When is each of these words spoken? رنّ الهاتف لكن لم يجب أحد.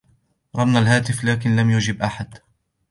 رنّ 0.55 0.75
الهاتف 0.77 1.23
لكن 1.23 1.55
لم 1.55 1.69
يجب 1.69 2.01
أحد. 2.01 2.37